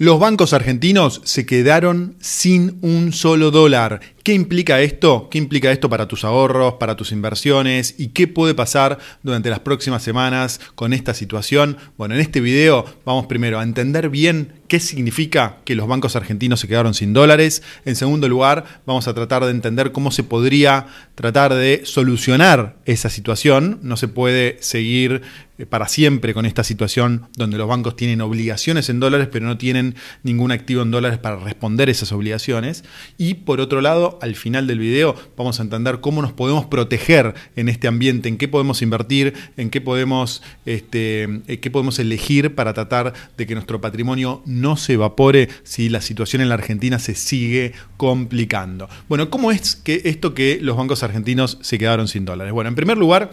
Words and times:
Los 0.00 0.18
bancos 0.18 0.54
argentinos 0.54 1.20
se 1.24 1.44
quedaron 1.44 2.14
sin 2.20 2.78
un 2.80 3.12
solo 3.12 3.50
dólar. 3.50 4.00
¿Qué 4.22 4.34
implica 4.34 4.82
esto? 4.82 5.28
¿Qué 5.30 5.38
implica 5.38 5.72
esto 5.72 5.88
para 5.88 6.06
tus 6.06 6.24
ahorros, 6.24 6.74
para 6.74 6.94
tus 6.94 7.10
inversiones? 7.10 7.94
¿Y 7.96 8.08
qué 8.08 8.28
puede 8.28 8.54
pasar 8.54 8.98
durante 9.22 9.48
las 9.48 9.60
próximas 9.60 10.02
semanas 10.02 10.60
con 10.74 10.92
esta 10.92 11.14
situación? 11.14 11.78
Bueno, 11.96 12.14
en 12.14 12.20
este 12.20 12.42
video 12.42 12.84
vamos 13.06 13.26
primero 13.26 13.58
a 13.58 13.62
entender 13.62 14.10
bien 14.10 14.60
qué 14.68 14.78
significa 14.78 15.56
que 15.64 15.74
los 15.74 15.88
bancos 15.88 16.16
argentinos 16.16 16.60
se 16.60 16.68
quedaron 16.68 16.92
sin 16.92 17.14
dólares. 17.14 17.62
En 17.86 17.96
segundo 17.96 18.28
lugar, 18.28 18.82
vamos 18.84 19.08
a 19.08 19.14
tratar 19.14 19.44
de 19.44 19.52
entender 19.52 19.90
cómo 19.90 20.10
se 20.10 20.22
podría 20.22 20.86
tratar 21.14 21.54
de 21.54 21.82
solucionar 21.84 22.76
esa 22.84 23.08
situación. 23.08 23.80
No 23.82 23.96
se 23.96 24.06
puede 24.06 24.58
seguir 24.60 25.22
eh, 25.60 25.66
para 25.66 25.88
siempre 25.88 26.32
con 26.34 26.46
esta 26.46 26.64
situación 26.64 27.28
donde 27.36 27.58
los 27.58 27.68
bancos 27.68 27.96
tienen 27.96 28.20
obligaciones 28.22 28.88
en 28.88 29.00
dólares 29.00 29.28
pero 29.30 29.46
no 29.46 29.58
tienen 29.58 29.94
ningún 30.22 30.52
activo 30.52 30.82
en 30.82 30.90
dólares 30.90 31.18
para 31.18 31.36
responder 31.36 31.90
esas 31.90 32.12
obligaciones. 32.12 32.84
Y 33.18 33.34
por 33.34 33.60
otro 33.60 33.80
lado, 33.80 34.09
al 34.20 34.34
final 34.34 34.66
del 34.66 34.78
video 34.78 35.14
vamos 35.36 35.60
a 35.60 35.62
entender 35.62 36.00
cómo 36.00 36.22
nos 36.22 36.32
podemos 36.32 36.66
proteger 36.66 37.34
en 37.56 37.68
este 37.68 37.88
ambiente, 37.88 38.28
en 38.28 38.36
qué 38.36 38.48
podemos 38.48 38.82
invertir, 38.82 39.34
en 39.56 39.70
qué 39.70 39.80
podemos, 39.80 40.42
este, 40.66 41.42
eh, 41.46 41.60
qué 41.60 41.70
podemos 41.70 41.98
elegir 41.98 42.54
para 42.54 42.74
tratar 42.74 43.12
de 43.36 43.46
que 43.46 43.54
nuestro 43.54 43.80
patrimonio 43.80 44.42
no 44.46 44.76
se 44.76 44.94
evapore 44.94 45.48
si 45.62 45.88
la 45.88 46.00
situación 46.00 46.42
en 46.42 46.48
la 46.48 46.54
Argentina 46.54 46.98
se 46.98 47.14
sigue 47.14 47.72
complicando. 47.96 48.88
Bueno, 49.08 49.30
¿cómo 49.30 49.52
es 49.52 49.76
que 49.76 50.02
esto 50.04 50.34
que 50.34 50.58
los 50.60 50.76
bancos 50.76 51.02
argentinos 51.02 51.58
se 51.60 51.78
quedaron 51.78 52.08
sin 52.08 52.24
dólares? 52.24 52.52
Bueno, 52.52 52.68
en 52.68 52.74
primer 52.74 52.98
lugar, 52.98 53.30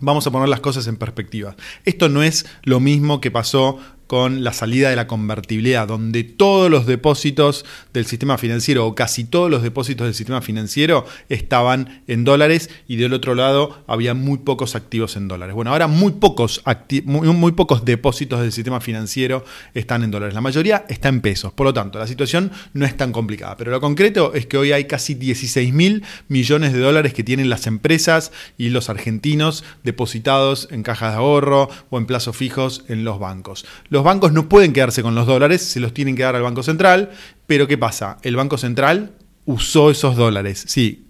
Vamos 0.00 0.26
a 0.26 0.32
poner 0.32 0.48
las 0.48 0.60
cosas 0.60 0.88
en 0.88 0.96
perspectiva. 0.96 1.54
Esto 1.84 2.08
no 2.08 2.22
es 2.24 2.46
lo 2.64 2.80
mismo 2.80 3.20
que 3.20 3.30
pasó 3.30 3.78
con 4.06 4.44
la 4.44 4.52
salida 4.52 4.90
de 4.90 4.96
la 4.96 5.06
convertibilidad, 5.06 5.88
donde 5.88 6.24
todos 6.24 6.70
los 6.70 6.86
depósitos 6.86 7.64
del 7.92 8.06
sistema 8.06 8.38
financiero 8.38 8.86
o 8.86 8.94
casi 8.94 9.24
todos 9.24 9.50
los 9.50 9.62
depósitos 9.62 10.06
del 10.06 10.14
sistema 10.14 10.42
financiero 10.42 11.06
estaban 11.28 12.02
en 12.06 12.24
dólares 12.24 12.70
y 12.88 12.96
del 12.96 13.12
otro 13.12 13.34
lado 13.34 13.82
había 13.86 14.14
muy 14.14 14.38
pocos 14.38 14.74
activos 14.74 15.16
en 15.16 15.28
dólares. 15.28 15.54
Bueno, 15.54 15.70
ahora 15.72 15.86
muy 15.86 16.12
pocos, 16.12 16.62
muy, 17.04 17.52
pocos 17.52 17.84
depósitos 17.84 18.40
del 18.40 18.52
sistema 18.52 18.80
financiero 18.80 19.44
están 19.74 20.02
en 20.02 20.10
dólares. 20.10 20.34
La 20.34 20.40
mayoría 20.40 20.84
está 20.88 21.08
en 21.08 21.20
pesos. 21.20 21.52
Por 21.52 21.66
lo 21.66 21.74
tanto, 21.74 21.98
la 21.98 22.06
situación 22.06 22.50
no 22.72 22.86
es 22.86 22.96
tan 22.96 23.12
complicada. 23.12 23.56
Pero 23.56 23.70
lo 23.70 23.80
concreto 23.80 24.34
es 24.34 24.46
que 24.46 24.58
hoy 24.58 24.72
hay 24.72 24.84
casi 24.84 25.14
16 25.14 25.72
mil 25.72 26.04
millones 26.28 26.72
de 26.72 26.78
dólares 26.78 27.14
que 27.14 27.24
tienen 27.24 27.48
las 27.48 27.66
empresas 27.66 28.32
y 28.58 28.70
los 28.70 28.88
argentinos 28.88 29.64
depositados 29.82 30.68
en 30.70 30.82
cajas 30.82 31.12
de 31.12 31.18
ahorro 31.18 31.68
o 31.90 31.98
en 31.98 32.06
plazos 32.06 32.36
fijos 32.36 32.84
en 32.88 33.04
los 33.04 33.18
bancos. 33.18 33.64
Los 33.94 34.02
bancos 34.02 34.32
no 34.32 34.48
pueden 34.48 34.72
quedarse 34.72 35.04
con 35.04 35.14
los 35.14 35.24
dólares, 35.24 35.62
se 35.62 35.78
los 35.78 35.94
tienen 35.94 36.16
que 36.16 36.24
dar 36.24 36.34
al 36.34 36.42
Banco 36.42 36.64
Central, 36.64 37.12
pero 37.46 37.68
¿qué 37.68 37.78
pasa? 37.78 38.16
El 38.22 38.34
Banco 38.34 38.58
Central 38.58 39.12
usó 39.44 39.88
esos 39.88 40.16
dólares. 40.16 40.64
Sí, 40.66 41.06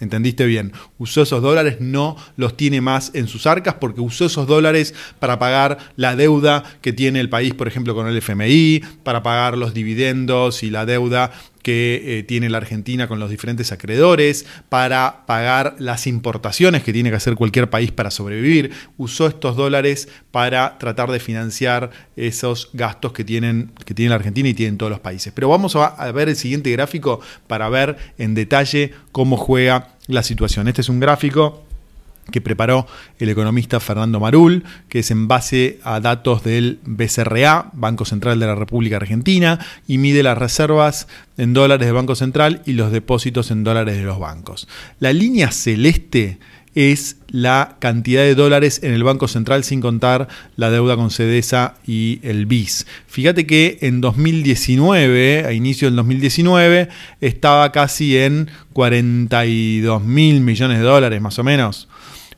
entendiste 0.00 0.44
bien, 0.44 0.72
usó 0.98 1.22
esos 1.22 1.40
dólares, 1.40 1.76
no 1.78 2.16
los 2.36 2.56
tiene 2.56 2.80
más 2.80 3.12
en 3.14 3.28
sus 3.28 3.46
arcas 3.46 3.74
porque 3.74 4.00
usó 4.00 4.24
esos 4.24 4.48
dólares 4.48 4.96
para 5.20 5.38
pagar 5.38 5.78
la 5.94 6.16
deuda 6.16 6.64
que 6.80 6.92
tiene 6.92 7.20
el 7.20 7.28
país, 7.28 7.54
por 7.54 7.68
ejemplo, 7.68 7.94
con 7.94 8.08
el 8.08 8.16
FMI, 8.16 8.82
para 9.04 9.22
pagar 9.22 9.56
los 9.56 9.72
dividendos 9.72 10.64
y 10.64 10.70
la 10.70 10.86
deuda 10.86 11.30
que 11.64 12.18
eh, 12.18 12.22
tiene 12.22 12.50
la 12.50 12.58
Argentina 12.58 13.08
con 13.08 13.18
los 13.18 13.30
diferentes 13.30 13.72
acreedores, 13.72 14.44
para 14.68 15.24
pagar 15.26 15.74
las 15.78 16.06
importaciones 16.06 16.82
que 16.82 16.92
tiene 16.92 17.08
que 17.08 17.16
hacer 17.16 17.34
cualquier 17.34 17.70
país 17.70 17.90
para 17.90 18.10
sobrevivir. 18.10 18.70
Usó 18.98 19.26
estos 19.26 19.56
dólares 19.56 20.08
para 20.30 20.78
tratar 20.78 21.10
de 21.10 21.20
financiar 21.20 21.90
esos 22.16 22.68
gastos 22.74 23.12
que, 23.12 23.24
tienen, 23.24 23.72
que 23.86 23.94
tiene 23.94 24.10
la 24.10 24.16
Argentina 24.16 24.46
y 24.46 24.54
tienen 24.54 24.76
todos 24.76 24.90
los 24.90 25.00
países. 25.00 25.32
Pero 25.34 25.48
vamos 25.48 25.74
a 25.74 26.12
ver 26.12 26.28
el 26.28 26.36
siguiente 26.36 26.70
gráfico 26.70 27.20
para 27.46 27.68
ver 27.70 27.96
en 28.18 28.34
detalle 28.34 28.92
cómo 29.10 29.38
juega 29.38 29.96
la 30.06 30.22
situación. 30.22 30.68
Este 30.68 30.82
es 30.82 30.90
un 30.90 31.00
gráfico 31.00 31.64
que 32.30 32.40
preparó 32.40 32.86
el 33.18 33.28
economista 33.28 33.80
Fernando 33.80 34.20
Marul, 34.20 34.64
que 34.88 35.00
es 35.00 35.10
en 35.10 35.28
base 35.28 35.78
a 35.84 36.00
datos 36.00 36.42
del 36.42 36.80
BCRA, 36.84 37.70
Banco 37.72 38.04
Central 38.04 38.40
de 38.40 38.46
la 38.46 38.54
República 38.54 38.96
Argentina, 38.96 39.58
y 39.86 39.98
mide 39.98 40.22
las 40.22 40.38
reservas 40.38 41.06
en 41.36 41.52
dólares 41.52 41.86
del 41.86 41.94
Banco 41.94 42.14
Central 42.14 42.62
y 42.66 42.72
los 42.72 42.92
depósitos 42.92 43.50
en 43.50 43.64
dólares 43.64 43.96
de 43.96 44.04
los 44.04 44.18
bancos. 44.18 44.68
La 45.00 45.12
línea 45.12 45.50
celeste 45.50 46.38
es 46.74 47.18
la 47.28 47.76
cantidad 47.78 48.22
de 48.22 48.34
dólares 48.34 48.80
en 48.82 48.92
el 48.92 49.04
Banco 49.04 49.28
Central 49.28 49.64
sin 49.64 49.80
contar 49.80 50.28
la 50.56 50.70
deuda 50.70 50.96
con 50.96 51.10
Cedesa 51.10 51.76
y 51.86 52.18
el 52.22 52.46
BIS. 52.46 52.86
Fíjate 53.06 53.46
que 53.46 53.78
en 53.82 54.00
2019, 54.00 55.44
a 55.46 55.52
inicio 55.52 55.86
del 55.86 55.96
2019, 55.96 56.88
estaba 57.20 57.70
casi 57.70 58.16
en 58.18 58.50
42 58.72 60.02
mil 60.02 60.40
millones 60.40 60.78
de 60.78 60.84
dólares 60.84 61.20
más 61.20 61.38
o 61.38 61.44
menos 61.44 61.88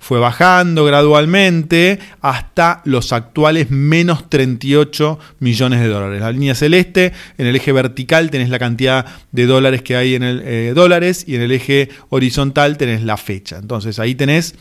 fue 0.07 0.21
bajando 0.21 0.85
gradualmente 0.85 1.99
hasta 2.21 2.81
los 2.85 3.13
actuales 3.13 3.73
menos 3.73 4.31
38 4.31 5.19
millones 5.41 5.81
de 5.81 5.89
dólares. 5.89 6.21
La 6.21 6.31
línea 6.31 6.55
celeste, 6.55 7.13
en 7.39 7.49
el 7.49 7.57
eje 7.57 7.73
vertical 7.73 8.31
tenés 8.31 8.49
la 8.49 8.61
cantidad 8.61 9.05
de 9.33 9.47
dólares 9.47 9.83
que 9.83 9.97
hay 9.97 10.15
en 10.15 10.23
el 10.23 10.43
eh, 10.45 10.73
dólares 10.77 11.25
y 11.27 11.35
en 11.35 11.43
el 11.43 11.51
eje 11.51 11.89
horizontal 12.11 12.77
tenés 12.77 13.03
la 13.03 13.17
fecha. 13.17 13.59
Entonces 13.59 13.99
ahí 13.99 14.15
tenés 14.15 14.55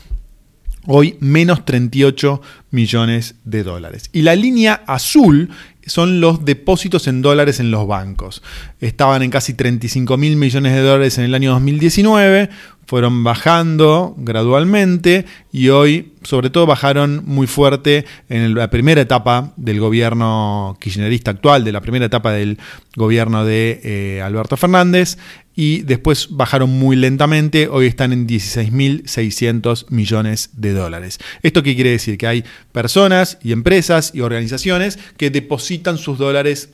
hoy 0.88 1.16
menos 1.20 1.64
38 1.64 2.42
millones 2.72 3.36
de 3.44 3.64
dólares. 3.64 4.10
Y 4.14 4.24
la 4.24 4.36
línea 4.36 4.82
azul 4.88 5.52
son 5.86 6.20
los 6.20 6.46
depósitos 6.46 7.08
en 7.08 7.22
dólares 7.22 7.60
en 7.60 7.72
los 7.72 7.88
bancos. 7.88 8.42
Estaban 8.80 9.22
en 9.22 9.30
casi 9.30 9.54
35 9.54 10.18
mil 10.18 10.36
millones 10.36 10.74
de 10.74 10.82
dólares 10.82 11.18
en 11.18 11.26
el 11.26 11.36
año 11.36 11.52
2019, 11.52 12.50
fueron 12.86 13.24
bajando 13.24 14.16
gradualmente 14.18 15.26
y 15.52 15.70
hoy 15.70 16.14
sobre 16.24 16.50
todo 16.50 16.66
bajaron 16.66 17.24
muy 17.26 17.48
fuerte 17.48 18.06
en 18.30 18.56
la 18.56 18.70
primera 18.70 19.02
etapa 19.02 19.54
del 19.58 19.80
gobierno 19.80 20.78
kirchnerista 20.80 21.32
actual, 21.32 21.64
de 21.64 21.72
la 21.72 21.82
primera 21.82 22.06
etapa 22.06 22.32
del 22.32 22.58
gobierno 22.96 23.46
de 23.46 23.82
eh, 23.84 24.22
Alberto 24.22 24.58
Fernández 24.58 25.18
y 25.56 25.82
después 25.84 26.28
bajaron 26.32 26.70
muy 26.70 26.96
lentamente, 26.96 27.70
hoy 27.70 27.88
están 27.88 28.12
en 28.12 28.28
16.600 28.28 29.86
millones 29.90 30.50
de 30.54 30.74
dólares. 30.74 31.20
¿Esto 31.44 31.64
qué 31.64 31.76
quiere 31.76 31.92
decir? 31.92 32.18
Que 32.18 32.28
hay 32.28 32.44
personas 32.72 33.38
y 33.42 33.54
empresas 33.54 34.12
y 34.14 34.22
organizaciones 34.22 35.00
que 35.18 35.30
depositan 35.30 35.98
sus 35.98 36.18
dólares 36.18 36.70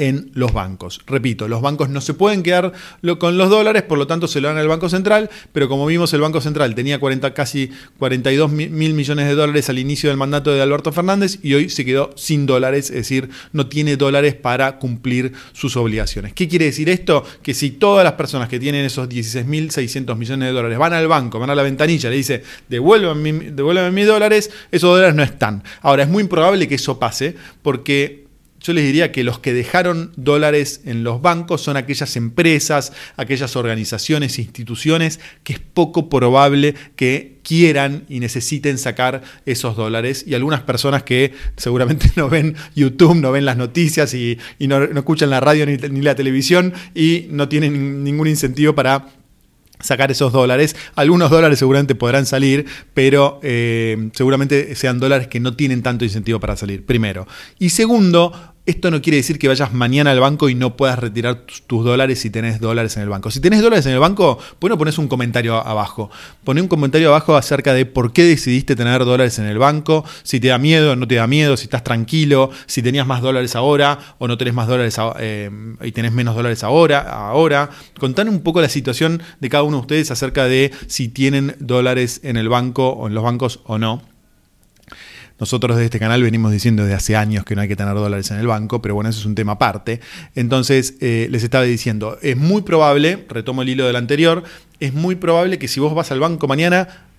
en 0.00 0.30
los 0.32 0.54
bancos. 0.54 1.02
Repito, 1.06 1.46
los 1.46 1.60
bancos 1.60 1.90
no 1.90 2.00
se 2.00 2.14
pueden 2.14 2.42
quedar 2.42 2.72
con 3.18 3.36
los 3.36 3.50
dólares, 3.50 3.82
por 3.82 3.98
lo 3.98 4.06
tanto 4.06 4.28
se 4.28 4.40
lo 4.40 4.48
dan 4.48 4.56
al 4.56 4.66
Banco 4.66 4.88
Central, 4.88 5.28
pero 5.52 5.68
como 5.68 5.84
vimos 5.84 6.12
el 6.14 6.22
Banco 6.22 6.40
Central 6.40 6.74
tenía 6.74 6.98
40, 6.98 7.34
casi 7.34 7.70
42 7.98 8.50
mil 8.50 8.94
millones 8.94 9.28
de 9.28 9.34
dólares 9.34 9.68
al 9.68 9.78
inicio 9.78 10.08
del 10.08 10.16
mandato 10.16 10.54
de 10.54 10.62
Alberto 10.62 10.90
Fernández 10.90 11.38
y 11.42 11.52
hoy 11.52 11.68
se 11.68 11.84
quedó 11.84 12.12
sin 12.16 12.46
dólares, 12.46 12.88
es 12.88 12.96
decir, 12.96 13.28
no 13.52 13.66
tiene 13.66 13.98
dólares 13.98 14.34
para 14.34 14.78
cumplir 14.78 15.34
sus 15.52 15.76
obligaciones. 15.76 16.32
¿Qué 16.32 16.48
quiere 16.48 16.64
decir 16.64 16.88
esto? 16.88 17.22
Que 17.42 17.52
si 17.52 17.72
todas 17.72 18.02
las 18.02 18.14
personas 18.14 18.48
que 18.48 18.58
tienen 18.58 18.86
esos 18.86 19.06
16.600 19.06 20.16
millones 20.16 20.48
de 20.48 20.54
dólares 20.54 20.78
van 20.78 20.94
al 20.94 21.08
banco, 21.08 21.38
van 21.38 21.50
a 21.50 21.54
la 21.54 21.62
ventanilla, 21.62 22.08
le 22.08 22.16
dice, 22.16 22.42
devuélvanme 22.70 23.90
mis 23.90 24.06
dólares, 24.06 24.50
esos 24.72 24.94
dólares 24.94 25.14
no 25.14 25.22
están. 25.22 25.62
Ahora, 25.82 26.04
es 26.04 26.08
muy 26.08 26.22
improbable 26.22 26.66
que 26.66 26.76
eso 26.76 26.98
pase 26.98 27.36
porque 27.62 28.19
yo 28.60 28.72
les 28.74 28.84
diría 28.84 29.10
que 29.10 29.24
los 29.24 29.38
que 29.38 29.54
dejaron 29.54 30.12
dólares 30.16 30.82
en 30.84 31.02
los 31.02 31.22
bancos 31.22 31.62
son 31.62 31.76
aquellas 31.76 32.14
empresas, 32.16 32.92
aquellas 33.16 33.56
organizaciones, 33.56 34.38
instituciones 34.38 35.18
que 35.44 35.54
es 35.54 35.58
poco 35.58 36.08
probable 36.10 36.74
que 36.94 37.38
quieran 37.42 38.04
y 38.08 38.20
necesiten 38.20 38.76
sacar 38.76 39.22
esos 39.46 39.76
dólares 39.76 40.24
y 40.26 40.34
algunas 40.34 40.60
personas 40.60 41.02
que 41.02 41.32
seguramente 41.56 42.10
no 42.16 42.28
ven 42.28 42.54
YouTube, 42.74 43.16
no 43.16 43.32
ven 43.32 43.44
las 43.44 43.56
noticias 43.56 44.12
y, 44.14 44.38
no, 44.60 44.82
escuchan 44.84 45.30
la 45.30 45.40
radio 45.40 45.64
ni, 45.64 45.76
la 45.78 46.14
televisión 46.14 46.74
y 46.94 47.26
no 47.30 47.48
tienen 47.48 48.04
ningún 48.04 48.28
incentivo 48.28 48.74
para 48.74 49.08
sacar 49.80 50.10
esos 50.10 50.32
dólares. 50.32 50.76
Algunos 50.94 51.30
dólares 51.30 51.58
seguramente 51.58 51.94
podrán 51.94 52.26
salir, 52.26 52.66
pero 52.94 53.40
eh, 53.42 54.10
seguramente 54.12 54.74
sean 54.74 55.00
dólares 55.00 55.28
que 55.28 55.40
no 55.40 55.56
tienen 55.56 55.82
tanto 55.82 56.04
incentivo 56.04 56.38
para 56.40 56.56
salir, 56.56 56.84
primero. 56.84 57.26
Y 57.58 57.70
segundo, 57.70 58.49
esto 58.66 58.90
no 58.90 59.00
quiere 59.02 59.16
decir 59.16 59.38
que 59.38 59.48
vayas 59.48 59.72
mañana 59.72 60.10
al 60.10 60.20
banco 60.20 60.48
y 60.48 60.54
no 60.54 60.76
puedas 60.76 60.98
retirar 60.98 61.46
tus, 61.66 61.84
dólares 61.84 62.20
si 62.20 62.30
tenés 62.30 62.60
dólares 62.60 62.96
en 62.96 63.02
el 63.02 63.08
banco. 63.08 63.30
Si 63.30 63.40
tenés 63.40 63.62
dólares 63.62 63.86
en 63.86 63.92
el 63.92 63.98
banco, 63.98 64.38
bueno, 64.60 64.76
pones 64.78 64.98
un 64.98 65.08
comentario 65.08 65.56
abajo. 65.56 66.10
Poné 66.44 66.60
un 66.60 66.68
comentario 66.68 67.08
abajo 67.08 67.36
acerca 67.36 67.72
de 67.72 67.86
por 67.86 68.12
qué 68.12 68.24
decidiste 68.24 68.76
tener 68.76 69.04
dólares 69.04 69.38
en 69.38 69.46
el 69.46 69.58
banco, 69.58 70.04
si 70.22 70.40
te 70.40 70.48
da 70.48 70.58
miedo 70.58 70.94
no 70.96 71.08
te 71.08 71.16
da 71.16 71.26
miedo, 71.26 71.56
si 71.56 71.64
estás 71.64 71.82
tranquilo, 71.84 72.50
si 72.66 72.82
tenías 72.82 73.06
más 73.06 73.22
dólares 73.22 73.56
ahora 73.56 73.98
o 74.18 74.28
no 74.28 74.36
tenés 74.36 74.54
más 74.54 74.68
dólares 74.68 74.96
eh, 75.18 75.50
y 75.82 75.92
tenés 75.92 76.12
menos 76.12 76.34
dólares 76.34 76.62
ahora. 76.62 77.00
ahora. 77.00 77.70
Contán 77.98 78.28
un 78.28 78.40
poco 78.40 78.60
la 78.60 78.68
situación 78.68 79.22
de 79.40 79.48
cada 79.48 79.62
uno 79.62 79.78
de 79.78 79.80
ustedes 79.82 80.10
acerca 80.10 80.44
de 80.44 80.70
si 80.86 81.08
tienen 81.08 81.56
dólares 81.58 82.20
en 82.22 82.36
el 82.36 82.48
banco 82.48 82.90
o 82.90 83.06
en 83.08 83.14
los 83.14 83.24
bancos 83.24 83.60
o 83.64 83.78
no. 83.78 84.09
Nosotros 85.40 85.78
de 85.78 85.86
este 85.86 85.98
canal 85.98 86.22
venimos 86.22 86.52
diciendo 86.52 86.82
desde 86.82 86.94
hace 86.94 87.16
años 87.16 87.44
que 87.44 87.56
no 87.56 87.62
hay 87.62 87.68
que 87.68 87.76
tener 87.76 87.94
dólares 87.94 88.30
en 88.30 88.38
el 88.38 88.46
banco, 88.46 88.82
pero 88.82 88.94
bueno, 88.94 89.10
eso 89.10 89.20
es 89.20 89.26
un 89.26 89.34
tema 89.34 89.52
aparte. 89.52 90.00
Entonces, 90.34 90.94
eh, 91.00 91.28
les 91.30 91.42
estaba 91.42 91.64
diciendo, 91.64 92.18
es 92.22 92.36
muy 92.36 92.62
probable, 92.62 93.24
retomo 93.28 93.62
el 93.62 93.70
hilo 93.70 93.86
del 93.86 93.96
anterior, 93.96 94.44
es 94.78 94.92
muy 94.92 95.14
probable 95.16 95.58
que 95.58 95.66
si 95.66 95.80
vos 95.80 95.94
vas 95.94 96.12
al 96.12 96.20
banco 96.20 96.46
mañana 96.46 97.09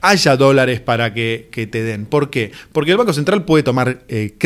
haya 0.00 0.36
dólares 0.36 0.80
para 0.80 1.14
que, 1.14 1.48
te 1.70 1.82
den. 1.82 2.06
¿Por 2.06 2.30
qué? 2.30 2.52
Porque 2.72 2.90
el 2.90 2.96
Banco 2.96 3.12
Central 3.12 3.44
puede 3.44 3.62
tomar 3.62 4.04
eh, 4.08 4.36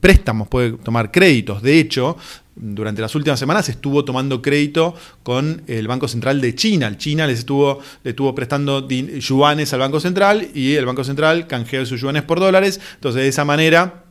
préstamos, 0.00 0.48
puede 0.48 0.72
tomar 0.72 1.10
créditos. 1.10 1.62
De 1.62 1.78
hecho, 1.78 2.16
durante 2.54 3.00
las 3.00 3.14
últimas 3.14 3.38
semanas 3.38 3.68
estuvo 3.68 4.04
tomando 4.04 4.42
crédito 4.42 4.94
con 5.22 5.62
el 5.66 5.86
Banco 5.88 6.08
Central 6.08 6.40
de 6.40 6.54
China. 6.54 6.96
China 6.98 7.26
les 7.26 7.40
estuvo, 7.40 7.80
le 8.02 8.10
estuvo 8.10 8.34
prestando 8.34 8.86
yuanes 8.88 9.72
al 9.72 9.80
Banco 9.80 10.00
Central 10.00 10.48
y 10.54 10.74
el 10.74 10.86
Banco 10.86 11.04
Central 11.04 11.46
canjeó 11.46 11.86
sus 11.86 12.00
yuanes 12.00 12.22
por 12.22 12.40
dólares. 12.40 12.80
Entonces, 12.94 13.22
de 13.22 13.28
esa 13.28 13.44
manera 13.44 14.04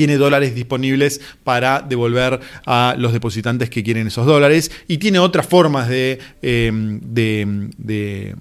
tiene 0.00 0.16
dólares 0.16 0.54
disponibles 0.54 1.20
para 1.44 1.82
devolver 1.86 2.40
a 2.64 2.94
los 2.96 3.12
depositantes 3.12 3.68
que 3.68 3.82
quieren 3.82 4.06
esos 4.06 4.24
dólares 4.24 4.70
y 4.88 4.96
tiene 4.96 5.18
otras 5.18 5.46
formas 5.46 5.90
de, 5.90 6.18
em, 6.40 7.00
de, 7.02 8.34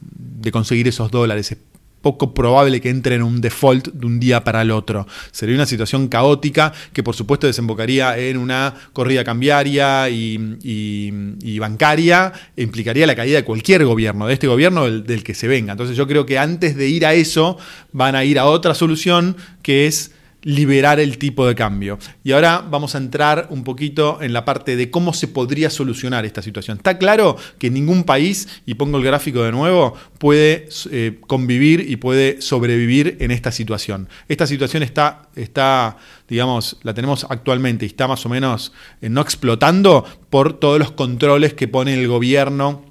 conseguir 0.54 0.88
esos 0.88 1.12
dólares. 1.12 1.52
Es 1.52 1.58
poco 2.02 2.34
probable 2.34 2.80
que 2.80 2.90
entre 2.90 3.16
en 3.16 3.24
un 3.24 3.42
default 3.42 3.90
de 3.90 4.06
un 4.06 4.22
día 4.22 4.42
para 4.46 4.62
el 4.62 4.72
otro. 4.72 5.06
Sería 5.32 5.54
una 5.54 5.66
situación 5.66 6.08
caótica 6.08 6.72
que 6.94 7.04
por 7.04 7.14
supuesto 7.14 7.46
desembocaría 7.46 8.18
en 8.18 8.38
una 8.38 8.74
corrida 8.94 9.26
cambiaria 9.26 10.08
y, 10.10 11.60
bancaria 11.60 12.32
e 12.56 12.64
implicaría 12.64 13.06
la 13.06 13.16
caída 13.16 13.36
de 13.36 13.44
cualquier 13.44 13.84
gobierno, 13.84 14.28
de 14.28 14.34
este 14.34 14.48
gobierno 14.48 14.90
del 14.90 15.24
que 15.26 15.34
se 15.34 15.50
venga. 15.50 15.74
Entonces 15.74 15.98
yo 15.98 16.08
creo 16.08 16.26
que 16.26 16.40
antes 16.40 16.78
de 16.78 16.88
ir 16.88 17.06
a 17.06 17.16
eso 17.16 17.58
van 17.92 18.16
a 18.16 18.24
ir 18.24 18.40
a 18.40 18.46
otra 18.46 18.74
solución 18.74 19.36
que 19.62 19.88
es 19.88 20.14
liberar 20.42 21.00
el 21.00 21.18
tipo 21.18 21.46
de 21.48 21.56
cambio. 21.56 22.00
Y 22.24 22.32
ahora 22.32 22.66
vamos 22.70 22.96
a 22.96 22.98
entrar 22.98 23.48
un 23.50 23.64
poquito 23.64 24.22
en 24.22 24.34
la 24.34 24.46
parte 24.46 24.76
de 24.76 24.90
cómo 24.90 25.14
se 25.14 25.28
podría 25.28 25.70
solucionar 25.70 26.26
esta 26.26 26.42
situación. 26.42 26.78
Está 26.78 26.98
claro 26.98 27.36
que 27.58 27.70
ningún 27.70 28.04
país, 28.04 28.48
y 28.66 28.76
pongo 28.76 28.98
el 28.98 29.04
gráfico 29.04 29.44
de 29.44 29.52
nuevo, 29.52 29.96
puede 30.18 30.70
eh, 30.92 31.20
convivir 31.28 31.86
y 31.90 31.98
puede 31.98 32.42
sobrevivir 32.42 33.18
en 33.20 33.32
esta 33.32 33.52
situación. 33.52 34.08
Esta 34.28 34.48
situación 34.48 34.84
está, 34.84 35.30
está, 35.36 35.98
digamos, 36.28 36.78
la 36.84 36.94
tenemos 36.94 37.26
actualmente 37.30 37.86
y 37.86 37.90
está 37.90 38.08
más 38.08 38.26
o 38.26 38.30
menos 38.30 38.72
eh, 39.02 39.10
no 39.10 39.22
explotando 39.22 40.06
por 40.30 40.60
todos 40.60 40.80
los 40.80 40.92
controles 40.92 41.54
que 41.54 41.68
pone 41.68 41.94
el 41.94 42.08
gobierno 42.08 42.89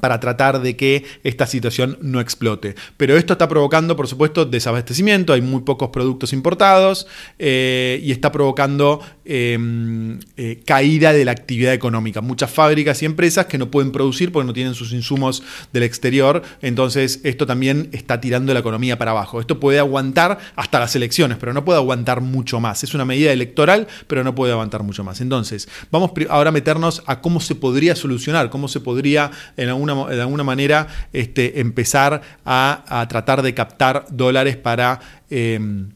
para 0.00 0.20
tratar 0.20 0.60
de 0.60 0.76
que 0.76 1.04
esta 1.22 1.46
situación 1.46 1.98
no 2.00 2.20
explote. 2.20 2.74
Pero 2.96 3.16
esto 3.16 3.32
está 3.34 3.48
provocando, 3.48 3.96
por 3.96 4.08
supuesto, 4.08 4.44
desabastecimiento, 4.44 5.32
hay 5.32 5.40
muy 5.40 5.62
pocos 5.62 5.90
productos 5.90 6.32
importados 6.32 7.06
eh, 7.38 8.00
y 8.02 8.12
está 8.12 8.32
provocando 8.32 9.00
em, 9.24 10.18
eh, 10.36 10.62
caída 10.64 11.12
de 11.12 11.24
la 11.24 11.32
actividad 11.32 11.72
económica. 11.72 12.20
Muchas 12.20 12.50
fábricas 12.50 13.02
y 13.02 13.06
empresas 13.06 13.46
que 13.46 13.58
no 13.58 13.70
pueden 13.70 13.92
producir 13.92 14.32
porque 14.32 14.46
no 14.46 14.52
tienen 14.52 14.74
sus 14.74 14.92
insumos 14.92 15.42
del 15.72 15.82
exterior, 15.82 16.42
entonces 16.62 17.20
esto 17.24 17.46
también 17.46 17.88
está 17.92 18.20
tirando 18.20 18.52
la 18.52 18.60
economía 18.60 18.98
para 18.98 19.12
abajo. 19.12 19.40
Esto 19.40 19.60
puede 19.60 19.78
aguantar 19.78 20.38
hasta 20.56 20.80
las 20.80 20.94
elecciones, 20.96 21.38
pero 21.38 21.52
no 21.52 21.64
puede 21.64 21.78
aguantar 21.78 22.20
mucho 22.20 22.60
más. 22.60 22.82
Es 22.84 22.94
una 22.94 23.04
medida 23.04 23.32
electoral, 23.32 23.86
pero 24.06 24.24
no 24.24 24.34
puede 24.34 24.52
aguantar 24.52 24.82
mucho 24.82 25.04
más. 25.04 25.20
Entonces, 25.20 25.68
vamos 25.90 26.12
ahora 26.28 26.50
a 26.50 26.52
meternos 26.52 27.02
a 27.06 27.20
cómo 27.20 27.40
se 27.40 27.54
podría 27.54 27.96
solucionar, 27.96 28.50
cómo 28.50 28.68
se 28.68 28.80
podría 28.80 29.30
en 29.56 29.68
algún 29.68 29.83
de 29.86 30.20
alguna 30.20 30.44
manera 30.44 30.88
este, 31.12 31.60
empezar 31.60 32.22
a, 32.44 33.06
tratar 33.08 33.42
de 33.42 33.54
captar 33.54 34.06
dólares 34.10 34.56
para... 34.56 35.00
Em, 35.30 35.90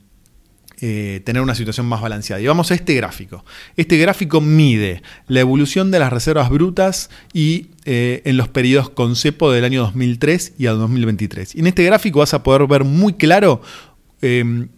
eh, 0.80 1.22
tener 1.24 1.42
una 1.42 1.56
situación 1.56 1.86
más 1.86 2.00
balanceada. 2.00 2.40
Y 2.40 2.46
vamos 2.46 2.70
a 2.70 2.74
este 2.76 2.94
gráfico. 2.94 3.44
Este 3.76 3.98
gráfico 3.98 4.40
mide 4.40 5.02
la 5.26 5.40
evolución 5.40 5.90
de 5.90 5.98
las 5.98 6.12
reservas 6.12 6.50
brutas 6.50 7.10
y 7.32 7.70
eh, 7.84 8.22
en 8.24 8.36
los 8.36 8.46
periodos 8.46 8.88
con 8.88 9.16
cepo 9.16 9.50
del 9.50 9.64
año 9.64 9.82
2003 9.82 10.52
y 10.56 10.66
al 10.66 10.78
2023. 10.78 11.56
Y 11.56 11.60
en 11.60 11.66
este 11.66 11.82
gráfico 11.82 12.20
vas 12.20 12.32
a 12.32 12.44
poder 12.44 12.64
ver 12.68 12.84
muy 12.84 13.14
claro 13.14 13.60
em, 14.22 14.68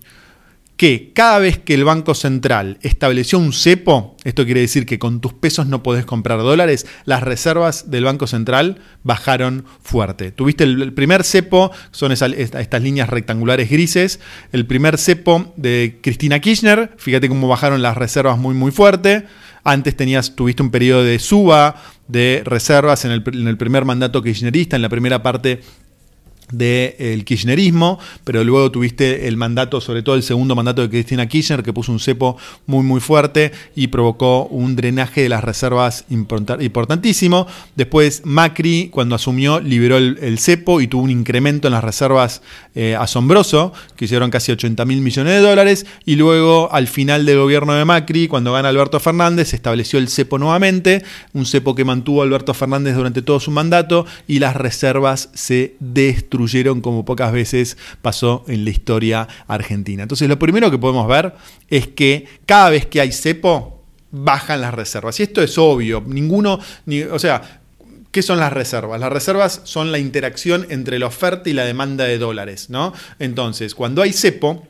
que 0.81 1.13
cada 1.13 1.39
vez 1.41 1.59
que 1.59 1.75
el 1.75 1.85
Banco 1.85 2.15
Central 2.15 2.79
estableció 2.81 3.39
un 3.39 3.53
cepo, 3.53 4.17
esto 4.25 4.47
quiere 4.47 4.63
decir 4.63 4.87
que 4.87 4.99
con 4.99 5.21
tus 5.21 5.35
pesos 5.35 5.67
no 5.67 5.83
podés 5.83 6.07
comprar 6.07 6.39
dólares, 6.39 6.87
las 7.05 7.23
reservas 7.23 7.91
del 7.91 8.05
Banco 8.05 8.27
Central 8.27 8.79
bajaron 9.03 9.67
fuerte. 9.83 10.33
Tuviste 10.33 10.65
el, 10.65 10.95
primer 10.95 11.23
cepo, 11.23 11.71
son 11.91 12.13
estas 12.13 12.83
líneas 12.83 13.11
rectangulares 13.11 13.69
grises, 13.69 14.21
el 14.53 14.65
primer 14.65 14.97
cepo 14.97 15.53
de 15.59 15.99
Cristina 16.01 16.41
Kirchner, 16.41 16.95
fíjate 16.97 17.29
cómo 17.29 17.47
bajaron 17.47 17.83
las 17.83 17.99
reservas 17.99 18.39
muy 18.39 18.55
muy 18.55 18.71
fuerte. 18.71 19.27
Antes 19.63 19.95
tenías, 19.95 20.35
tuviste 20.35 20.63
un 20.63 20.71
periodo 20.71 21.05
de 21.05 21.19
suba 21.19 21.77
de 22.09 22.41
reservas 22.47 23.05
en 23.05 23.11
el, 23.11 23.23
en 23.35 23.49
el 23.49 23.59
primer 23.59 23.85
mandato 23.85 24.23
kirchnerista, 24.23 24.77
en 24.77 24.83
la 24.83 24.89
primera 24.89 25.23
parte 25.23 25.61
del 26.53 27.25
kirchnerismo, 27.25 27.99
pero 28.25 28.43
luego 28.45 28.71
tuviste 28.71 29.29
el 29.29 29.37
mandato, 29.37 29.81
sobre 29.81 30.03
todo 30.03 30.15
el 30.15 30.23
segundo 30.23 30.55
mandato 30.55 30.83
de 30.83 30.91
Cristina 30.91 31.27
Kirchner, 31.27 31.63
que 31.63 31.73
puso 31.73 31.93
un 31.93 32.01
cepo 32.01 32.37
muy 32.67 32.83
muy 32.83 33.01
fuerte 33.01 33.53
y 33.77 33.89
provocó 33.89 34.47
un 34.47 34.77
drenaje 34.77 35.23
de 35.23 35.29
las 35.29 35.45
reservas 35.45 36.05
importantísimo. 36.09 37.47
Después 37.77 38.23
Macri, 38.25 38.89
cuando 38.91 39.15
asumió, 39.15 39.61
liberó 39.61 39.97
el, 39.97 40.39
cepo 40.39 40.81
y 40.81 40.87
tuvo 40.87 41.03
un 41.03 41.11
incremento 41.11 41.69
en 41.69 41.73
las 41.73 41.85
reservas 41.85 42.43
eh, 42.75 42.97
asombroso, 42.99 43.73
que 43.97 44.07
hicieron 44.07 44.31
casi 44.31 44.53
80 44.53 44.85
mil 44.85 45.01
millones 45.01 45.35
de 45.35 45.41
dólares, 45.41 45.87
y 46.05 46.17
luego 46.17 46.73
al 46.73 46.87
final 46.87 47.27
del 47.27 47.39
gobierno 47.39 47.75
de 47.75 47.85
Macri, 47.85 48.27
cuando 48.27 48.53
gana 48.53 48.71
Alberto 48.71 48.99
Fernández, 49.01 49.49
se 49.49 49.57
estableció 49.57 49.99
el 49.99 50.09
cepo 50.09 50.39
nuevamente, 50.39 51.05
un 51.35 51.47
cepo 51.47 51.75
que 51.75 51.85
mantuvo 51.85 52.23
Alberto 52.23 52.55
Fernández 52.55 52.95
durante 52.97 53.23
todo 53.23 53.39
su 53.41 53.51
mandato 53.51 54.07
y 54.27 54.39
las 54.39 54.57
reservas 54.57 55.29
se 55.35 55.75
destruyeron 55.81 56.40
como 56.83 57.05
pocas 57.05 57.33
veces 57.33 57.77
pasó 58.03 58.45
en 58.49 58.65
la 58.65 58.71
historia 58.71 59.29
argentina. 59.47 60.03
Entonces 60.03 60.29
lo 60.29 60.39
primero 60.39 60.71
que 60.71 60.79
podemos 60.79 61.07
ver 61.09 61.35
es 61.69 61.89
que 61.89 62.27
cada 62.47 62.71
vez 62.71 62.87
que 62.87 63.01
hay 63.01 63.13
cepo, 63.13 63.81
bajan 64.13 64.61
las 64.61 64.75
reservas. 64.75 65.19
Y 65.21 65.25
esto 65.25 65.43
es 65.43 65.57
obvio, 65.59 66.03
ninguno, 66.07 66.59
ni, 66.87 67.03
o 67.03 67.19
sea, 67.19 67.61
¿Qué 68.11 68.23
son 68.23 68.41
las 68.41 68.53
reservas? 68.53 68.99
Las 68.99 69.13
reservas 69.13 69.61
son 69.63 69.93
la 69.93 70.01
interacción 70.01 70.67
entre 70.71 70.99
la 70.99 71.07
oferta 71.07 71.49
y 71.49 71.53
la 71.53 71.65
demanda 71.65 72.07
de 72.07 72.19
dólares, 72.19 72.69
¿no? 72.69 72.93
Entonces, 73.21 73.77
cuando 73.77 74.03
hay 74.03 74.13
cepo, 74.13 74.67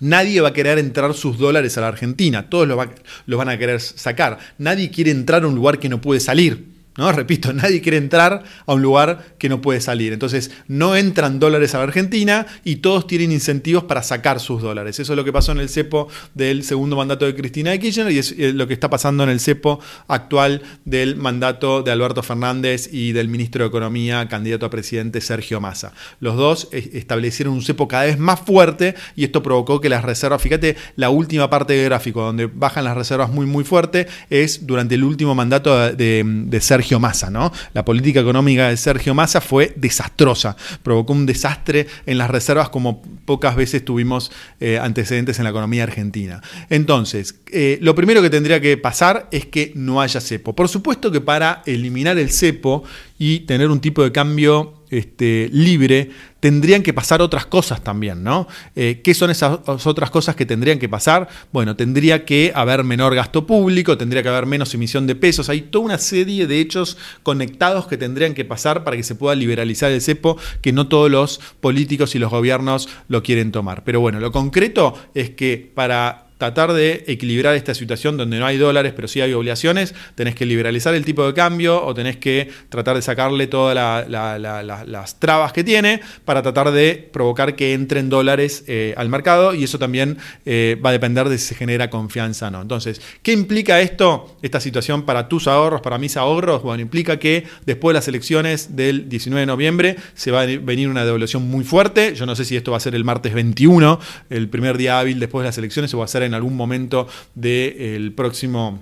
nadie 0.00 0.40
va 0.40 0.48
a 0.48 0.52
querer 0.54 0.78
entrar 0.78 1.12
sus 1.12 1.36
dólares 1.36 1.76
a 1.76 1.82
la 1.82 1.88
Argentina, 1.88 2.48
todos 2.48 2.66
los, 2.66 2.86
los 3.26 3.38
van 3.38 3.50
a 3.50 3.58
querer 3.58 3.82
sacar. 3.82 4.38
Nadie 4.56 4.90
quiere 4.90 5.10
entrar 5.10 5.44
a 5.44 5.46
un 5.46 5.54
lugar 5.54 5.78
que 5.78 5.90
no 5.90 6.00
puede 6.00 6.20
salir. 6.20 6.73
¿No? 6.96 7.10
Repito, 7.24 7.52
nadie 7.52 7.80
quiere 7.80 7.98
entrar 7.98 8.42
a 8.66 8.72
un 8.72 8.82
lugar 8.82 9.34
que 9.38 9.48
no 9.48 9.60
puede 9.60 9.80
salir. 9.80 10.12
Entonces, 10.12 10.50
no 10.68 10.96
entran 10.96 11.40
dólares 11.40 11.74
a 11.74 11.78
la 11.78 11.84
Argentina 11.84 12.46
y 12.64 12.76
todos 12.76 13.06
tienen 13.06 13.32
incentivos 13.32 13.84
para 13.84 14.02
sacar 14.02 14.40
sus 14.40 14.62
dólares. 14.62 14.98
Eso 15.00 15.12
es 15.12 15.16
lo 15.16 15.24
que 15.24 15.32
pasó 15.32 15.52
en 15.52 15.58
el 15.58 15.68
cepo 15.68 16.08
del 16.34 16.64
segundo 16.64 16.96
mandato 16.96 17.26
de 17.26 17.34
Cristina 17.34 17.70
de 17.70 17.78
Kirchner 17.78 18.10
y 18.10 18.18
es 18.18 18.34
eh, 18.38 18.52
lo 18.52 18.66
que 18.66 18.74
está 18.74 18.90
pasando 18.90 19.22
en 19.24 19.30
el 19.30 19.40
cepo 19.40 19.80
actual 20.08 20.62
del 20.84 21.16
mandato 21.16 21.82
de 21.82 21.90
Alberto 21.90 22.22
Fernández 22.22 22.88
y 22.92 23.12
del 23.12 23.28
ministro 23.28 23.64
de 23.64 23.68
Economía, 23.68 24.28
candidato 24.28 24.66
a 24.66 24.70
presidente 24.70 25.20
Sergio 25.20 25.60
Massa. 25.60 25.92
Los 26.20 26.36
dos 26.36 26.68
eh, 26.72 26.90
establecieron 26.94 27.54
un 27.54 27.62
cepo 27.62 27.88
cada 27.88 28.04
vez 28.04 28.18
más 28.18 28.40
fuerte 28.40 28.94
y 29.16 29.24
esto 29.24 29.42
provocó 29.42 29.80
que 29.80 29.88
las 29.88 30.04
reservas, 30.04 30.42
fíjate, 30.42 30.76
la 30.96 31.10
última 31.10 31.50
parte 31.50 31.74
del 31.74 31.86
gráfico 31.86 32.22
donde 32.22 32.46
bajan 32.46 32.84
las 32.84 32.96
reservas 32.96 33.30
muy, 33.30 33.46
muy 33.46 33.64
fuerte 33.64 34.06
es 34.30 34.66
durante 34.66 34.94
el 34.94 35.04
último 35.04 35.34
mandato 35.34 35.92
de, 35.92 36.22
de 36.24 36.60
Sergio 36.60 36.83
Sergio 36.84 37.00
Massa, 37.00 37.30
¿no? 37.30 37.50
La 37.72 37.82
política 37.82 38.20
económica 38.20 38.68
de 38.68 38.76
Sergio 38.76 39.14
Massa 39.14 39.40
fue 39.40 39.72
desastrosa, 39.74 40.54
provocó 40.82 41.14
un 41.14 41.24
desastre 41.24 41.86
en 42.04 42.18
las 42.18 42.28
reservas 42.28 42.68
como 42.68 43.00
pocas 43.24 43.56
veces 43.56 43.82
tuvimos 43.86 44.30
eh, 44.60 44.78
antecedentes 44.78 45.38
en 45.38 45.44
la 45.44 45.50
economía 45.50 45.84
argentina. 45.84 46.42
Entonces, 46.68 47.36
eh, 47.50 47.78
lo 47.80 47.94
primero 47.94 48.20
que 48.20 48.28
tendría 48.28 48.60
que 48.60 48.76
pasar 48.76 49.28
es 49.30 49.46
que 49.46 49.72
no 49.74 50.02
haya 50.02 50.20
cepo. 50.20 50.54
Por 50.54 50.68
supuesto 50.68 51.10
que 51.10 51.22
para 51.22 51.62
eliminar 51.64 52.18
el 52.18 52.30
cepo 52.30 52.84
y 53.18 53.40
tener 53.40 53.70
un 53.70 53.80
tipo 53.80 54.02
de 54.02 54.12
cambio 54.12 54.84
este, 54.90 55.48
libre, 55.52 56.10
tendrían 56.40 56.82
que 56.82 56.92
pasar 56.92 57.22
otras 57.22 57.46
cosas 57.46 57.82
también, 57.82 58.22
¿no? 58.22 58.46
Eh, 58.76 59.00
¿Qué 59.02 59.14
son 59.14 59.30
esas 59.30 59.58
otras 59.66 60.10
cosas 60.10 60.36
que 60.36 60.46
tendrían 60.46 60.78
que 60.78 60.88
pasar? 60.88 61.28
Bueno, 61.52 61.74
tendría 61.74 62.24
que 62.24 62.52
haber 62.54 62.84
menor 62.84 63.14
gasto 63.14 63.46
público, 63.46 63.96
tendría 63.96 64.22
que 64.22 64.28
haber 64.28 64.46
menos 64.46 64.74
emisión 64.74 65.06
de 65.06 65.14
pesos, 65.14 65.48
hay 65.48 65.62
toda 65.62 65.84
una 65.86 65.98
serie 65.98 66.46
de 66.46 66.60
hechos 66.60 66.96
conectados 67.22 67.86
que 67.86 67.96
tendrían 67.96 68.34
que 68.34 68.44
pasar 68.44 68.84
para 68.84 68.96
que 68.96 69.02
se 69.02 69.14
pueda 69.14 69.34
liberalizar 69.34 69.90
el 69.90 70.00
cepo, 70.00 70.36
que 70.60 70.72
no 70.72 70.88
todos 70.88 71.10
los 71.10 71.40
políticos 71.60 72.14
y 72.14 72.18
los 72.18 72.30
gobiernos 72.30 72.88
lo 73.08 73.22
quieren 73.22 73.52
tomar. 73.52 73.84
Pero 73.84 74.00
bueno, 74.00 74.20
lo 74.20 74.32
concreto 74.32 74.94
es 75.14 75.30
que 75.30 75.72
para 75.74 76.23
tratar 76.38 76.72
de 76.72 77.04
equilibrar 77.06 77.54
esta 77.54 77.74
situación 77.74 78.16
donde 78.16 78.38
no 78.38 78.46
hay 78.46 78.56
dólares, 78.56 78.92
pero 78.94 79.08
sí 79.08 79.20
hay 79.20 79.32
obligaciones, 79.32 79.94
tenés 80.14 80.34
que 80.34 80.46
liberalizar 80.46 80.94
el 80.94 81.04
tipo 81.04 81.26
de 81.26 81.32
cambio 81.32 81.84
o 81.84 81.94
tenés 81.94 82.16
que 82.16 82.50
tratar 82.68 82.96
de 82.96 83.02
sacarle 83.02 83.46
todas 83.46 84.08
las 84.08 85.20
trabas 85.20 85.52
que 85.52 85.64
tiene 85.64 86.00
para 86.24 86.42
tratar 86.42 86.72
de 86.72 87.08
provocar 87.12 87.54
que 87.54 87.72
entren 87.72 88.08
dólares 88.10 88.64
eh, 88.66 88.94
al 88.96 89.08
mercado 89.08 89.54
y 89.54 89.64
eso 89.64 89.78
también 89.78 90.18
eh, 90.44 90.78
va 90.84 90.90
a 90.90 90.92
depender 90.92 91.28
de 91.28 91.38
si 91.38 91.48
se 91.48 91.54
genera 91.54 91.90
confianza 91.90 92.48
o 92.48 92.50
no. 92.50 92.62
Entonces, 92.62 93.00
¿qué 93.22 93.32
implica 93.32 93.80
esto, 93.80 94.36
esta 94.42 94.60
situación 94.60 95.02
para 95.02 95.28
tus 95.28 95.46
ahorros, 95.46 95.80
para 95.80 95.98
mis 95.98 96.16
ahorros? 96.16 96.62
Bueno, 96.62 96.82
implica 96.82 97.18
que 97.18 97.44
después 97.64 97.92
de 97.92 97.98
las 97.98 98.08
elecciones 98.08 98.74
del 98.76 99.08
19 99.08 99.40
de 99.40 99.46
noviembre 99.46 99.96
se 100.14 100.30
va 100.30 100.42
a 100.42 100.46
venir 100.46 100.88
una 100.88 101.04
devaluación 101.04 101.48
muy 101.48 101.64
fuerte. 101.64 102.14
Yo 102.14 102.26
no 102.26 102.34
sé 102.34 102.44
si 102.44 102.56
esto 102.56 102.72
va 102.72 102.78
a 102.78 102.80
ser 102.80 102.94
el 102.94 103.04
martes 103.04 103.34
21, 103.34 104.00
el 104.30 104.48
primer 104.48 104.76
día 104.76 104.98
hábil 104.98 105.20
después 105.20 105.42
de 105.42 105.48
las 105.48 105.58
elecciones, 105.58 105.92
o 105.94 105.98
va 105.98 106.04
a 106.04 106.08
ser 106.08 106.23
en 106.24 106.34
algún 106.34 106.56
momento 106.56 107.06
del 107.34 108.12
próximo 108.12 108.80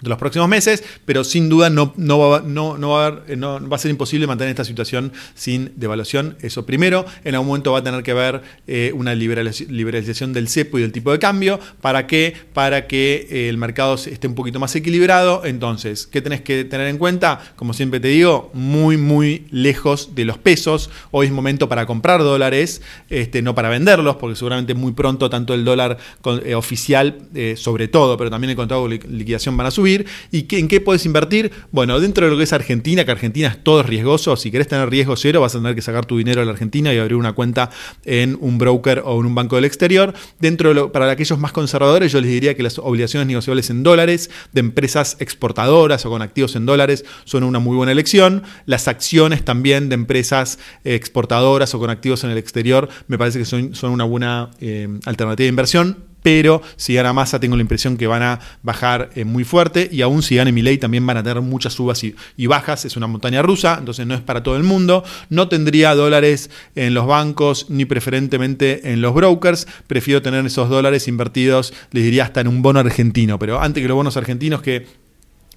de 0.00 0.08
los 0.08 0.18
próximos 0.18 0.48
meses, 0.48 0.82
pero 1.04 1.24
sin 1.24 1.48
duda 1.48 1.70
no, 1.70 1.92
no, 1.96 2.18
va, 2.18 2.42
no, 2.44 2.78
no, 2.78 2.90
va 2.90 3.06
a 3.06 3.36
no, 3.36 3.68
va 3.68 3.76
a 3.76 3.78
ser 3.78 3.90
imposible 3.90 4.26
mantener 4.26 4.50
esta 4.50 4.64
situación 4.64 5.12
sin 5.34 5.72
devaluación. 5.76 6.36
Eso 6.40 6.64
primero, 6.66 7.04
en 7.24 7.34
algún 7.34 7.48
momento 7.48 7.72
va 7.72 7.80
a 7.80 7.84
tener 7.84 8.02
que 8.02 8.12
haber 8.12 8.42
eh, 8.66 8.92
una 8.94 9.14
liberalización 9.14 10.32
del 10.32 10.48
cepo 10.48 10.78
y 10.78 10.82
del 10.82 10.92
tipo 10.92 11.12
de 11.12 11.18
cambio. 11.18 11.60
¿Para 11.80 12.06
qué? 12.06 12.34
Para 12.52 12.86
que 12.86 13.26
eh, 13.30 13.48
el 13.48 13.58
mercado 13.58 13.94
esté 13.94 14.26
un 14.26 14.34
poquito 14.34 14.58
más 14.58 14.74
equilibrado. 14.74 15.44
Entonces, 15.44 16.06
¿qué 16.06 16.22
tenés 16.22 16.40
que 16.40 16.64
tener 16.64 16.86
en 16.86 16.98
cuenta? 16.98 17.40
Como 17.56 17.74
siempre 17.74 18.00
te 18.00 18.08
digo, 18.08 18.50
muy, 18.54 18.96
muy 18.96 19.46
lejos 19.50 20.14
de 20.14 20.24
los 20.24 20.38
pesos. 20.38 20.90
Hoy 21.10 21.26
es 21.26 21.32
momento 21.32 21.68
para 21.68 21.86
comprar 21.86 22.22
dólares, 22.22 22.82
este, 23.08 23.42
no 23.42 23.54
para 23.54 23.68
venderlos, 23.68 24.16
porque 24.16 24.36
seguramente 24.36 24.74
muy 24.74 24.92
pronto 24.92 25.28
tanto 25.28 25.54
el 25.54 25.64
dólar 25.64 25.98
eh, 26.44 26.54
oficial, 26.54 27.18
sobre 27.56 27.88
todo, 27.88 28.16
pero 28.16 28.30
también 28.30 28.50
el 28.50 28.56
contrato 28.56 28.88
de 28.88 28.98
liquidación 29.08 29.56
van 29.56 29.66
a 29.66 29.70
subir 29.70 29.89
¿Y 30.30 30.46
en 30.56 30.68
qué 30.68 30.80
puedes 30.80 31.04
invertir? 31.06 31.50
Bueno, 31.72 32.00
dentro 32.00 32.24
de 32.24 32.30
lo 32.30 32.38
que 32.38 32.44
es 32.44 32.52
Argentina, 32.52 33.04
que 33.04 33.10
Argentina 33.10 33.48
es 33.48 33.62
todo 33.62 33.82
riesgoso, 33.82 34.36
si 34.36 34.50
querés 34.50 34.68
tener 34.68 34.88
riesgo 34.88 35.16
cero, 35.16 35.40
vas 35.40 35.54
a 35.54 35.58
tener 35.58 35.74
que 35.74 35.82
sacar 35.82 36.06
tu 36.06 36.18
dinero 36.18 36.42
a 36.42 36.44
la 36.44 36.52
Argentina 36.52 36.92
y 36.92 36.98
abrir 36.98 37.16
una 37.16 37.32
cuenta 37.32 37.70
en 38.04 38.36
un 38.40 38.58
broker 38.58 39.02
o 39.04 39.20
en 39.20 39.26
un 39.26 39.34
banco 39.34 39.56
del 39.56 39.64
exterior. 39.64 40.14
Dentro 40.38 40.72
de 40.74 40.88
para 40.88 41.10
aquellos 41.10 41.38
más 41.38 41.52
conservadores, 41.52 42.12
yo 42.12 42.20
les 42.20 42.30
diría 42.30 42.54
que 42.54 42.62
las 42.62 42.78
obligaciones 42.78 43.26
negociables 43.26 43.70
en 43.70 43.82
dólares 43.82 44.30
de 44.52 44.60
empresas 44.60 45.16
exportadoras 45.20 46.04
o 46.06 46.10
con 46.10 46.22
activos 46.22 46.56
en 46.56 46.66
dólares 46.66 47.04
son 47.24 47.44
una 47.44 47.58
muy 47.58 47.76
buena 47.76 47.92
elección. 47.92 48.42
Las 48.66 48.88
acciones 48.88 49.44
también 49.44 49.88
de 49.88 49.94
empresas 49.94 50.58
exportadoras 50.84 51.74
o 51.74 51.78
con 51.78 51.90
activos 51.90 52.24
en 52.24 52.30
el 52.30 52.38
exterior 52.38 52.88
me 53.08 53.18
parece 53.18 53.38
que 53.38 53.44
son, 53.44 53.74
son 53.74 53.90
una 53.92 54.04
buena 54.04 54.50
eh, 54.60 54.88
alternativa 55.04 55.44
de 55.44 55.48
inversión 55.48 56.09
pero 56.22 56.62
si 56.76 56.94
gana 56.94 57.12
Massa 57.12 57.40
tengo 57.40 57.56
la 57.56 57.62
impresión 57.62 57.96
que 57.96 58.06
van 58.06 58.22
a 58.22 58.40
bajar 58.62 59.10
eh, 59.14 59.24
muy 59.24 59.44
fuerte 59.44 59.88
y 59.90 60.02
aún 60.02 60.22
si 60.22 60.36
gane 60.36 60.52
Milei 60.52 60.78
también 60.78 61.06
van 61.06 61.16
a 61.16 61.22
tener 61.22 61.40
muchas 61.42 61.74
subas 61.74 62.02
y, 62.04 62.46
bajas, 62.46 62.84
es 62.84 62.96
una 62.96 63.06
montaña 63.06 63.42
rusa, 63.42 63.76
entonces 63.78 64.06
no 64.06 64.14
es 64.14 64.20
para 64.20 64.42
todo 64.42 64.56
el 64.56 64.62
mundo, 64.62 65.04
no 65.28 65.48
tendría 65.48 65.94
dólares 65.94 66.50
en 66.74 66.94
los 66.94 67.06
bancos 67.06 67.66
ni 67.68 67.84
preferentemente 67.84 68.92
en 68.92 69.00
los 69.00 69.14
brokers, 69.14 69.66
prefiero 69.86 70.22
tener 70.22 70.44
esos 70.44 70.68
dólares 70.68 71.06
invertidos, 71.08 71.72
les 71.92 72.04
diría 72.04 72.24
hasta 72.24 72.40
en 72.40 72.48
un 72.48 72.62
bono 72.62 72.80
argentino, 72.80 73.38
pero 73.38 73.60
antes 73.60 73.82
que 73.82 73.88
los 73.88 73.96
bonos 73.96 74.16
argentinos 74.16 74.62
que 74.62 74.86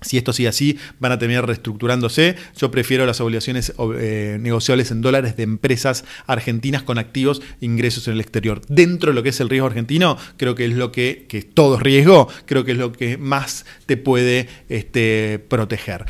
si 0.04 0.18
esto 0.18 0.34
sigue 0.34 0.50
así, 0.50 0.78
van 1.00 1.12
a 1.12 1.20
terminar 1.20 1.46
reestructurándose. 1.46 2.36
Yo 2.58 2.72
prefiero 2.72 3.06
las 3.06 3.22
obligaciones 3.22 3.74
eh, 3.98 4.38
negociables 4.40 4.92
en 4.92 5.02
dólares 5.02 5.38
de 5.38 5.44
empresas 5.44 6.06
argentinas 6.28 6.84
con 6.84 6.98
activos 6.98 7.42
e 7.62 7.66
ingresos 7.66 8.08
en 8.08 8.16
el 8.16 8.22
exterior. 8.22 8.62
Dentro 8.68 9.12
de 9.12 9.16
lo 9.16 9.24
que 9.24 9.30
es 9.30 9.40
el 9.40 9.50
riesgo 9.50 9.68
argentino, 9.68 10.18
creo 10.38 10.56
que 10.56 10.66
es 10.66 10.74
lo 10.74 10.92
que, 10.92 11.26
que 11.28 11.42
todo 11.42 11.78
riesgo, 11.80 12.28
creo 12.46 12.64
que 12.64 12.72
es 12.74 12.78
lo 12.78 12.92
que 12.92 13.18
más 13.18 13.66
te 13.86 13.98
puede 13.98 14.48
este, 14.70 15.44
proteger. 15.48 16.06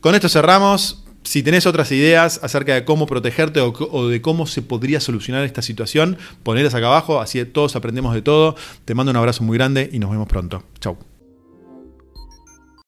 Con 0.00 0.14
esto 0.14 0.28
cerramos. 0.28 1.02
Si 1.24 1.42
tenés 1.42 1.66
otras 1.66 1.90
ideas 1.90 2.38
acerca 2.44 2.74
de 2.74 2.84
cómo 2.84 3.06
protegerte 3.06 3.58
o, 3.58 3.72
o, 3.72 4.06
de 4.06 4.22
cómo 4.22 4.46
se 4.46 4.62
podría 4.62 5.00
solucionar 5.00 5.44
esta 5.44 5.60
situación, 5.60 6.18
ponedlas 6.44 6.74
acá 6.74 6.86
abajo, 6.86 7.20
así 7.20 7.44
todos 7.46 7.74
aprendemos 7.74 8.14
de 8.14 8.22
todo. 8.22 8.54
Te 8.84 8.94
mando 8.94 9.10
un 9.10 9.16
abrazo 9.16 9.42
muy 9.42 9.58
grande 9.58 9.90
y 9.92 9.98
nos 9.98 10.10
vemos 10.12 10.28
pronto. 10.28 10.62
Chau. 10.78 11.15